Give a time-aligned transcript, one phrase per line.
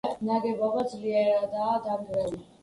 [0.27, 2.43] ნაგებობა ძლიერადაა დანგრეული.